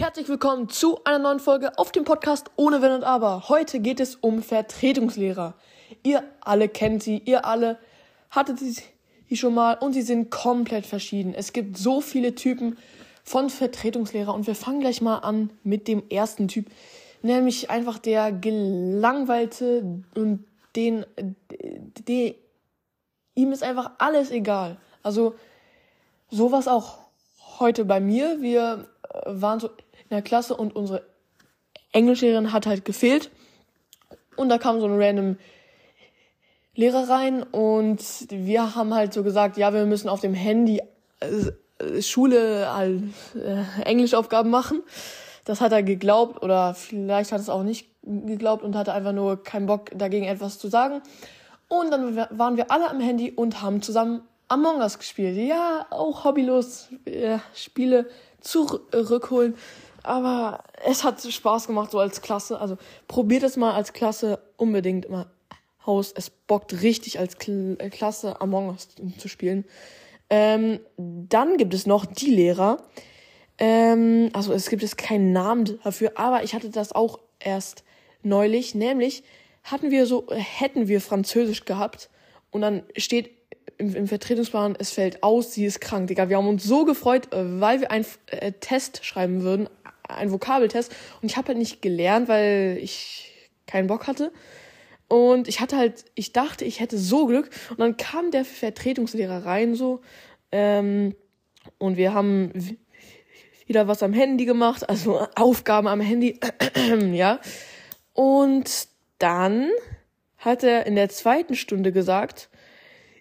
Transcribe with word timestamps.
Herzlich 0.00 0.28
willkommen 0.28 0.68
zu 0.68 1.02
einer 1.02 1.18
neuen 1.18 1.40
Folge 1.40 1.76
auf 1.76 1.90
dem 1.90 2.04
Podcast 2.04 2.52
Ohne 2.54 2.80
Wenn 2.82 2.92
und 2.92 3.02
Aber. 3.02 3.48
Heute 3.48 3.80
geht 3.80 3.98
es 3.98 4.14
um 4.14 4.44
Vertretungslehrer. 4.44 5.54
Ihr 6.04 6.22
alle 6.40 6.68
kennt 6.68 7.02
sie, 7.02 7.20
ihr 7.24 7.44
alle 7.44 7.80
hattet 8.30 8.60
sie 8.60 8.76
schon 9.34 9.54
mal 9.54 9.74
und 9.74 9.94
sie 9.94 10.02
sind 10.02 10.30
komplett 10.30 10.86
verschieden. 10.86 11.34
Es 11.34 11.52
gibt 11.52 11.76
so 11.76 12.00
viele 12.00 12.36
Typen 12.36 12.78
von 13.24 13.50
Vertretungslehrer 13.50 14.32
und 14.32 14.46
wir 14.46 14.54
fangen 14.54 14.78
gleich 14.78 15.02
mal 15.02 15.18
an 15.18 15.50
mit 15.64 15.88
dem 15.88 16.08
ersten 16.08 16.46
Typ, 16.46 16.66
nämlich 17.22 17.68
einfach 17.68 17.98
der 17.98 18.30
gelangweilte 18.30 20.04
und 20.14 20.44
den, 20.76 21.06
den 22.06 22.34
ihm 23.34 23.50
ist 23.50 23.64
einfach 23.64 23.90
alles 23.98 24.30
egal. 24.30 24.76
Also 25.02 25.34
sowas 26.30 26.68
auch 26.68 26.98
heute 27.58 27.84
bei 27.84 27.98
mir. 27.98 28.40
Wir 28.40 28.86
waren 29.26 29.58
so 29.58 29.70
in 30.10 30.16
der 30.16 30.22
Klasse 30.22 30.56
und 30.56 30.74
unsere 30.74 31.04
Englischlehrerin 31.92 32.52
hat 32.52 32.66
halt 32.66 32.84
gefehlt. 32.84 33.30
Und 34.36 34.48
da 34.48 34.58
kam 34.58 34.80
so 34.80 34.86
ein 34.86 35.00
random 35.00 35.36
Lehrer 36.74 37.08
rein 37.08 37.42
und 37.42 38.00
wir 38.30 38.76
haben 38.76 38.94
halt 38.94 39.12
so 39.12 39.24
gesagt, 39.24 39.56
ja, 39.56 39.72
wir 39.74 39.84
müssen 39.84 40.08
auf 40.08 40.20
dem 40.20 40.34
Handy 40.34 40.80
äh, 41.18 42.00
Schule 42.02 42.68
äh, 43.34 43.82
Englischaufgaben 43.84 44.50
machen. 44.50 44.82
Das 45.44 45.60
hat 45.60 45.72
er 45.72 45.82
geglaubt 45.82 46.42
oder 46.42 46.74
vielleicht 46.74 47.32
hat 47.32 47.40
es 47.40 47.48
auch 47.48 47.64
nicht 47.64 47.88
geglaubt 48.04 48.62
und 48.62 48.76
hatte 48.76 48.92
einfach 48.92 49.12
nur 49.12 49.42
keinen 49.42 49.66
Bock 49.66 49.90
dagegen 49.94 50.26
etwas 50.26 50.58
zu 50.58 50.68
sagen. 50.68 51.02
Und 51.68 51.90
dann 51.90 52.16
waren 52.16 52.56
wir 52.56 52.70
alle 52.70 52.88
am 52.88 53.00
Handy 53.00 53.32
und 53.32 53.60
haben 53.60 53.82
zusammen 53.82 54.22
Among 54.48 54.78
Us 54.80 54.98
gespielt. 54.98 55.36
Ja, 55.36 55.86
auch 55.90 56.24
hobbylos 56.24 56.88
äh, 57.04 57.38
Spiele 57.54 58.06
zurückholen. 58.40 59.54
Aber 60.08 60.64
es 60.84 61.04
hat 61.04 61.20
Spaß 61.20 61.66
gemacht, 61.66 61.90
so 61.90 61.98
als 61.98 62.22
Klasse. 62.22 62.60
Also 62.60 62.78
probiert 63.06 63.42
es 63.42 63.56
mal 63.56 63.74
als 63.74 63.92
Klasse 63.92 64.40
unbedingt 64.56 65.08
mal 65.10 65.26
aus. 65.84 66.12
Es 66.12 66.30
bockt 66.30 66.82
richtig 66.82 67.18
als 67.18 67.38
Kl 67.38 67.76
äh, 67.78 67.90
Klasse 67.90 68.40
Among 68.40 68.68
Us 68.70 68.88
zu 69.18 69.28
spielen. 69.28 69.64
Ähm, 70.30 70.80
dann 70.96 71.56
gibt 71.56 71.74
es 71.74 71.86
noch 71.86 72.06
die 72.06 72.30
Lehrer. 72.30 72.82
Ähm, 73.58 74.30
also 74.32 74.52
es 74.52 74.68
gibt 74.68 74.82
es 74.82 74.96
keinen 74.96 75.32
Namen 75.32 75.78
dafür, 75.84 76.12
aber 76.16 76.42
ich 76.42 76.54
hatte 76.54 76.70
das 76.70 76.92
auch 76.92 77.18
erst 77.38 77.84
neulich. 78.22 78.74
Nämlich 78.74 79.22
hatten 79.64 79.90
wir 79.90 80.06
so, 80.06 80.26
hätten 80.30 80.88
wir 80.88 81.00
Französisch 81.00 81.64
gehabt 81.64 82.08
und 82.50 82.62
dann 82.62 82.82
steht 82.96 83.30
im, 83.78 83.94
im 83.94 84.08
Vertretungsplan, 84.08 84.76
es 84.78 84.90
fällt 84.90 85.22
aus, 85.22 85.52
sie 85.52 85.64
ist 85.64 85.80
krank. 85.80 86.08
Digga, 86.08 86.28
wir 86.28 86.36
haben 86.36 86.48
uns 86.48 86.64
so 86.64 86.84
gefreut, 86.84 87.32
äh, 87.32 87.60
weil 87.60 87.80
wir 87.80 87.90
einen 87.90 88.06
äh, 88.26 88.52
Test 88.52 89.04
schreiben 89.04 89.42
würden, 89.42 89.68
einen 90.08 90.32
Vokabeltest. 90.32 90.94
Und 91.22 91.30
ich 91.30 91.36
habe 91.36 91.48
halt 91.48 91.58
nicht 91.58 91.82
gelernt, 91.82 92.28
weil 92.28 92.78
ich 92.80 93.50
keinen 93.66 93.86
Bock 93.86 94.06
hatte. 94.06 94.32
Und 95.08 95.48
ich 95.48 95.60
hatte 95.60 95.76
halt, 95.76 96.04
ich 96.14 96.32
dachte, 96.32 96.64
ich 96.64 96.80
hätte 96.80 96.98
so 96.98 97.26
Glück. 97.26 97.50
Und 97.70 97.80
dann 97.80 97.96
kam 97.96 98.30
der 98.30 98.44
Vertretungslehrer 98.44 99.44
rein 99.44 99.74
so. 99.74 100.00
Ähm, 100.52 101.14
und 101.78 101.96
wir 101.96 102.14
haben 102.14 102.52
wieder 103.66 103.86
was 103.86 104.02
am 104.02 104.12
Handy 104.12 104.46
gemacht, 104.46 104.88
also 104.88 105.26
Aufgaben 105.34 105.86
am 105.86 106.00
Handy, 106.00 106.40
ja. 107.12 107.40
Und 108.14 108.88
dann 109.18 109.70
hat 110.38 110.62
er 110.62 110.86
in 110.86 110.94
der 110.94 111.08
zweiten 111.08 111.54
Stunde 111.54 111.92
gesagt, 111.92 112.48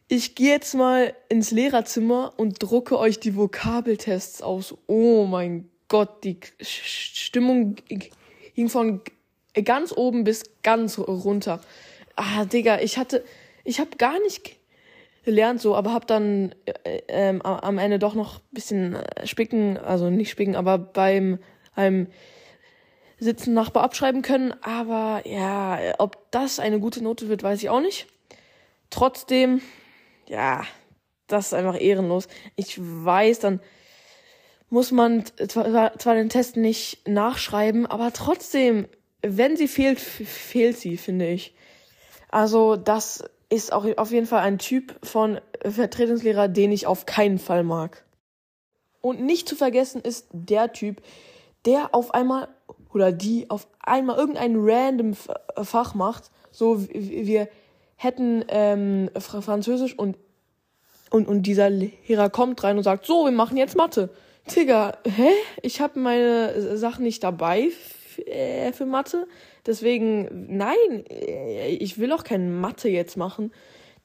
ich 0.07 0.35
gehe 0.35 0.51
jetzt 0.51 0.73
mal 0.73 1.13
ins 1.27 1.51
Lehrerzimmer 1.51 2.33
und 2.37 2.63
drucke 2.63 2.97
euch 2.97 3.19
die 3.19 3.35
Vokabeltests 3.35 4.41
aus. 4.41 4.77
Oh 4.87 5.25
mein 5.25 5.69
Gott, 5.87 6.23
die 6.23 6.39
Stimmung 6.61 7.75
ging 8.55 8.69
von 8.69 9.01
ganz 9.63 9.91
oben 9.95 10.23
bis 10.23 10.43
ganz 10.63 10.97
runter. 10.99 11.61
Ah, 12.15 12.45
Digga, 12.45 12.79
ich 12.79 12.97
hatte, 12.97 13.23
ich 13.63 13.79
habe 13.79 13.97
gar 13.97 14.19
nicht 14.19 14.57
gelernt 15.23 15.61
so, 15.61 15.75
aber 15.75 15.93
hab 15.93 16.07
dann 16.07 16.55
äh, 16.65 17.01
ähm, 17.09 17.41
am 17.41 17.77
Ende 17.77 17.99
doch 17.99 18.13
noch 18.13 18.39
bisschen 18.51 18.95
äh, 18.95 19.27
spicken, 19.27 19.77
also 19.77 20.09
nicht 20.09 20.31
spicken, 20.31 20.55
aber 20.55 20.77
beim, 20.77 21.39
beim 21.75 22.07
Sitzen 23.19 23.53
Nachbar 23.53 23.83
abschreiben 23.83 24.21
können. 24.21 24.53
Aber 24.61 25.23
ja, 25.25 25.79
ob 25.97 26.31
das 26.31 26.59
eine 26.59 26.79
gute 26.79 27.03
Note 27.03 27.29
wird, 27.29 27.43
weiß 27.43 27.61
ich 27.61 27.69
auch 27.69 27.81
nicht. 27.81 28.07
Trotzdem, 28.89 29.61
ja, 30.27 30.63
das 31.27 31.47
ist 31.47 31.53
einfach 31.53 31.79
ehrenlos. 31.79 32.27
Ich 32.55 32.79
weiß, 32.79 33.39
dann 33.39 33.59
muss 34.69 34.91
man 34.91 35.23
zwar, 35.47 36.15
den 36.15 36.29
Test 36.29 36.57
nicht 36.57 37.07
nachschreiben, 37.07 37.85
aber 37.85 38.11
trotzdem, 38.11 38.87
wenn 39.21 39.55
sie 39.55 39.67
fehlt, 39.67 39.99
fehlt 39.99 40.77
sie, 40.77 40.97
finde 40.97 41.27
ich. 41.27 41.55
Also 42.29 42.75
das 42.75 43.23
ist 43.49 43.71
auch 43.71 43.85
auf 43.97 44.11
jeden 44.11 44.27
Fall 44.27 44.41
ein 44.41 44.57
Typ 44.57 44.95
von 45.03 45.39
Vertretungslehrer, 45.63 46.49
den 46.49 46.71
ich 46.71 46.85
auf 46.85 47.05
keinen 47.05 47.39
Fall 47.39 47.63
mag. 47.63 48.03
Und 48.99 49.21
nicht 49.21 49.47
zu 49.47 49.55
vergessen 49.55 50.01
ist 50.01 50.27
der 50.33 50.73
Typ, 50.73 51.01
der 51.65 51.95
auf 51.95 52.13
einmal 52.13 52.49
oder 52.93 53.11
die 53.11 53.49
auf 53.49 53.67
einmal 53.79 54.17
irgendein 54.17 54.55
random 54.57 55.13
Fach 55.63 55.93
macht. 55.93 56.29
So 56.51 56.85
wir 56.91 57.47
hätten 57.95 58.43
ähm, 58.49 59.09
Französisch 59.17 59.97
und 59.97 60.17
und 61.09 61.27
und 61.27 61.43
dieser 61.43 61.69
Lehrer 61.69 62.29
kommt 62.29 62.61
rein 62.65 62.75
und 62.75 62.83
sagt, 62.83 63.05
so, 63.05 63.23
wir 63.23 63.31
machen 63.31 63.55
jetzt 63.55 63.77
Mathe. 63.77 64.09
Digga, 64.55 64.97
hä? 65.05 65.29
Ich 65.61 65.81
habe 65.81 65.99
meine 65.99 66.77
Sachen 66.77 67.03
nicht 67.03 67.23
dabei 67.23 67.69
äh, 68.25 68.71
für 68.71 68.85
Mathe. 68.85 69.27
Deswegen, 69.65 70.55
nein, 70.55 71.05
äh, 71.09 71.69
ich 71.69 71.97
will 71.99 72.11
auch 72.13 72.23
keine 72.23 72.49
Mathe 72.49 72.89
jetzt 72.89 73.17
machen. 73.17 73.51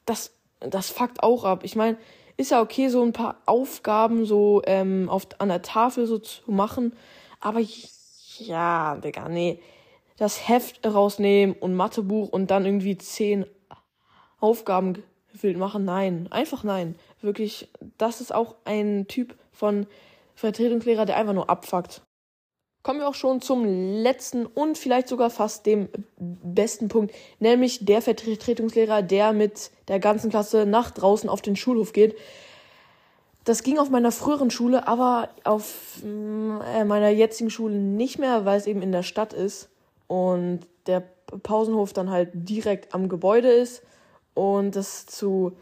Das, 0.04 0.32
das 0.60 0.90
fuckt 0.90 1.22
auch 1.22 1.44
ab. 1.44 1.60
Ich 1.64 1.76
meine, 1.76 1.96
ist 2.36 2.50
ja 2.50 2.60
okay, 2.60 2.88
so 2.88 3.02
ein 3.02 3.12
paar 3.12 3.40
Aufgaben 3.46 4.24
so 4.24 4.62
ähm, 4.66 5.08
auf, 5.08 5.26
an 5.38 5.48
der 5.48 5.62
Tafel 5.62 6.06
so 6.06 6.18
zu 6.18 6.50
machen. 6.50 6.94
Aber 7.40 7.60
ja, 8.38 8.96
Digga, 8.96 9.28
nee. 9.28 9.60
Das 10.16 10.48
Heft 10.48 10.86
rausnehmen 10.86 11.56
und 11.58 11.74
Mathebuch 11.74 12.28
und 12.28 12.50
dann 12.50 12.66
irgendwie 12.66 12.98
zehn 12.98 13.46
Aufgaben 14.40 15.02
gefüllt 15.32 15.56
machen. 15.56 15.84
Nein, 15.84 16.28
einfach 16.30 16.64
nein. 16.64 16.96
Wirklich, 17.20 17.68
das 17.98 18.20
ist 18.20 18.34
auch 18.34 18.56
ein 18.64 19.06
Typ 19.08 19.34
von 19.52 19.86
Vertretungslehrer, 20.34 21.06
der 21.06 21.16
einfach 21.16 21.34
nur 21.34 21.50
abfuckt. 21.50 22.02
Kommen 22.82 22.98
wir 22.98 23.08
auch 23.08 23.14
schon 23.14 23.40
zum 23.40 23.64
letzten 23.64 24.44
und 24.44 24.76
vielleicht 24.76 25.06
sogar 25.06 25.30
fast 25.30 25.66
dem 25.66 25.88
besten 26.16 26.88
Punkt, 26.88 27.14
nämlich 27.38 27.84
der 27.84 28.02
Vertretungslehrer, 28.02 29.02
der 29.02 29.32
mit 29.32 29.70
der 29.86 30.00
ganzen 30.00 30.30
Klasse 30.30 30.66
nach 30.66 30.90
draußen 30.90 31.28
auf 31.28 31.42
den 31.42 31.54
Schulhof 31.54 31.92
geht. 31.92 32.16
Das 33.44 33.62
ging 33.62 33.78
auf 33.78 33.90
meiner 33.90 34.10
früheren 34.10 34.50
Schule, 34.50 34.88
aber 34.88 35.28
auf 35.44 36.02
äh, 36.04 36.84
meiner 36.84 37.08
jetzigen 37.08 37.50
Schule 37.50 37.76
nicht 37.76 38.18
mehr, 38.18 38.44
weil 38.44 38.58
es 38.58 38.66
eben 38.66 38.82
in 38.82 38.92
der 38.92 39.02
Stadt 39.02 39.32
ist 39.32 39.68
und 40.08 40.60
der 40.86 41.04
Pausenhof 41.42 41.92
dann 41.92 42.10
halt 42.10 42.30
direkt 42.34 42.94
am 42.94 43.08
Gebäude 43.08 43.48
ist 43.48 43.82
und 44.34 44.76
das 44.76 45.06
zu 45.06 45.52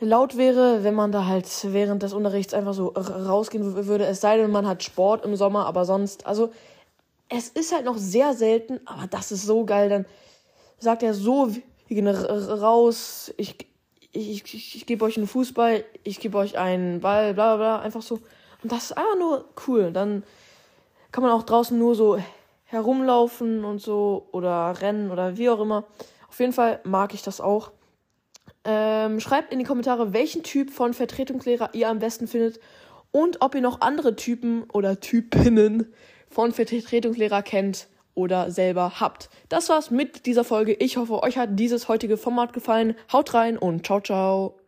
laut 0.00 0.36
wäre, 0.36 0.84
wenn 0.84 0.94
man 0.94 1.12
da 1.12 1.26
halt 1.26 1.46
während 1.72 2.02
des 2.02 2.12
Unterrichts 2.12 2.54
einfach 2.54 2.74
so 2.74 2.88
rausgehen 2.88 3.86
würde. 3.86 4.06
Es 4.06 4.20
sei 4.20 4.36
denn, 4.36 4.50
man 4.50 4.66
hat 4.66 4.82
Sport 4.82 5.24
im 5.24 5.36
Sommer, 5.36 5.66
aber 5.66 5.84
sonst, 5.84 6.26
also 6.26 6.50
es 7.28 7.48
ist 7.48 7.74
halt 7.74 7.84
noch 7.84 7.96
sehr 7.96 8.34
selten, 8.34 8.80
aber 8.84 9.06
das 9.06 9.32
ist 9.32 9.44
so 9.44 9.64
geil. 9.64 9.88
Dann 9.88 10.06
sagt 10.78 11.02
er 11.02 11.14
so, 11.14 11.54
wir 11.54 11.62
gehen 11.88 12.06
raus, 12.08 13.32
ich, 13.36 13.56
ich, 14.12 14.54
ich, 14.54 14.76
ich 14.76 14.86
gebe 14.86 15.04
euch 15.04 15.16
einen 15.16 15.26
Fußball, 15.26 15.84
ich 16.04 16.20
gebe 16.20 16.38
euch 16.38 16.58
einen 16.58 17.00
Ball, 17.00 17.34
bla 17.34 17.56
bla 17.56 17.76
bla, 17.78 17.80
einfach 17.80 18.02
so. 18.02 18.20
Und 18.62 18.72
das 18.72 18.84
ist 18.84 18.92
einfach 18.92 19.18
nur 19.18 19.44
cool. 19.66 19.92
Dann 19.92 20.24
kann 21.10 21.22
man 21.22 21.32
auch 21.32 21.44
draußen 21.44 21.78
nur 21.78 21.94
so 21.94 22.18
herumlaufen 22.64 23.64
und 23.64 23.80
so 23.80 24.28
oder 24.32 24.80
rennen 24.80 25.10
oder 25.10 25.36
wie 25.36 25.48
auch 25.48 25.60
immer. 25.60 25.84
Auf 26.28 26.40
jeden 26.40 26.52
Fall 26.52 26.80
mag 26.84 27.14
ich 27.14 27.22
das 27.22 27.40
auch. 27.40 27.70
Ähm, 28.66 29.20
schreibt 29.20 29.52
in 29.52 29.60
die 29.60 29.64
Kommentare, 29.64 30.12
welchen 30.12 30.42
Typ 30.42 30.70
von 30.70 30.92
Vertretungslehrer 30.92 31.70
ihr 31.72 31.88
am 31.88 32.00
besten 32.00 32.26
findet 32.26 32.58
und 33.12 33.40
ob 33.40 33.54
ihr 33.54 33.60
noch 33.60 33.80
andere 33.80 34.16
Typen 34.16 34.64
oder 34.72 35.00
Typinnen 35.00 35.92
von 36.28 36.52
Vertretungslehrer 36.52 37.42
kennt 37.42 37.88
oder 38.14 38.50
selber 38.50 38.98
habt. 39.00 39.30
Das 39.48 39.68
war's 39.68 39.90
mit 39.90 40.26
dieser 40.26 40.42
Folge. 40.44 40.74
Ich 40.74 40.96
hoffe, 40.96 41.22
euch 41.22 41.38
hat 41.38 41.50
dieses 41.52 41.88
heutige 41.88 42.16
Format 42.16 42.52
gefallen. 42.52 42.96
Haut 43.12 43.34
rein 43.34 43.56
und 43.56 43.86
ciao, 43.86 44.00
ciao. 44.00 44.65